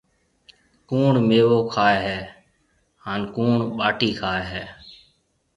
ڪوُڻ 0.89 1.11
ميوو 1.27 1.59
کائي 1.73 1.97
هيَ 2.05 2.17
هانَ 3.03 3.21
ڪوُڻ 3.35 3.57
ٻاٽِي 3.77 4.09
کائي 4.21 4.43
هيَ؟ 4.51 4.63